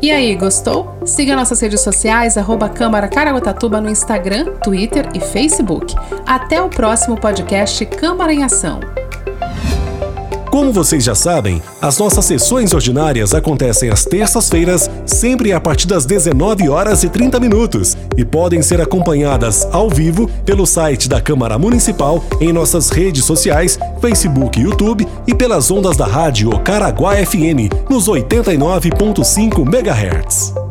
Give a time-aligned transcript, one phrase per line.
[0.00, 0.96] E aí, gostou?
[1.04, 5.92] Siga nossas redes sociais, arroba Câmara Caraguatatuba no Instagram, Twitter e Facebook.
[6.24, 8.78] Até o próximo podcast Câmara em Ação.
[10.58, 16.04] Como vocês já sabem, as nossas sessões ordinárias acontecem às terças-feiras, sempre a partir das
[16.04, 21.56] 19 horas e 30 minutos, e podem ser acompanhadas ao vivo pelo site da Câmara
[21.60, 27.70] Municipal, em nossas redes sociais, Facebook e YouTube e pelas ondas da rádio Caraguá FM
[27.88, 30.67] nos 89.5 MHz.